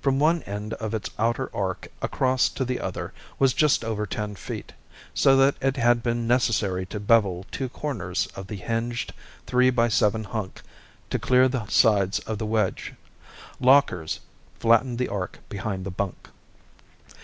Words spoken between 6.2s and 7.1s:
necessary to